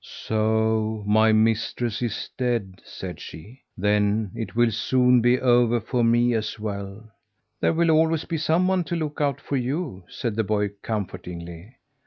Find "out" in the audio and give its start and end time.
9.21-9.39